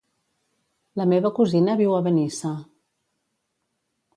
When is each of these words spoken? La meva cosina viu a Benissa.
La 1.01 1.05
meva 1.11 1.31
cosina 1.39 1.75
viu 1.83 1.93
a 1.99 2.01
Benissa. 2.09 2.55